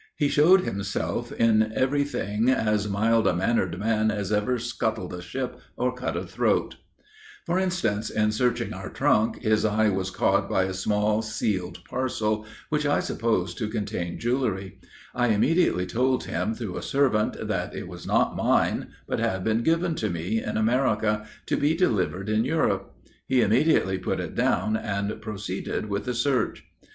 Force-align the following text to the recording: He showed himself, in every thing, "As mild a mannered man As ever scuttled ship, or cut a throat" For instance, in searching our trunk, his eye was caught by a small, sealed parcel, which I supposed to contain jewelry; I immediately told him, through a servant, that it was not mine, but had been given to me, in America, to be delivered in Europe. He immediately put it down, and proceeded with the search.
He 0.15 0.29
showed 0.29 0.61
himself, 0.61 1.31
in 1.31 1.71
every 1.75 2.03
thing, 2.03 2.49
"As 2.49 2.89
mild 2.89 3.27
a 3.27 3.35
mannered 3.35 3.77
man 3.77 4.09
As 4.09 4.33
ever 4.33 4.57
scuttled 4.57 5.15
ship, 5.21 5.59
or 5.77 5.93
cut 5.93 6.17
a 6.17 6.25
throat" 6.25 6.77
For 7.45 7.59
instance, 7.59 8.09
in 8.09 8.31
searching 8.31 8.73
our 8.73 8.89
trunk, 8.89 9.43
his 9.43 9.63
eye 9.63 9.89
was 9.89 10.09
caught 10.09 10.49
by 10.49 10.63
a 10.63 10.73
small, 10.73 11.21
sealed 11.21 11.85
parcel, 11.87 12.47
which 12.69 12.83
I 12.83 12.99
supposed 12.99 13.59
to 13.59 13.69
contain 13.69 14.17
jewelry; 14.17 14.79
I 15.13 15.27
immediately 15.27 15.85
told 15.85 16.23
him, 16.23 16.55
through 16.55 16.77
a 16.77 16.81
servant, 16.81 17.47
that 17.47 17.75
it 17.75 17.87
was 17.87 18.07
not 18.07 18.35
mine, 18.35 18.87
but 19.07 19.19
had 19.19 19.43
been 19.43 19.61
given 19.61 19.93
to 19.97 20.09
me, 20.09 20.41
in 20.41 20.57
America, 20.57 21.27
to 21.45 21.55
be 21.57 21.75
delivered 21.77 22.27
in 22.27 22.43
Europe. 22.43 22.91
He 23.27 23.41
immediately 23.43 23.99
put 23.99 24.19
it 24.19 24.33
down, 24.33 24.75
and 24.75 25.21
proceeded 25.21 25.89
with 25.91 26.05
the 26.05 26.15
search. 26.15 26.65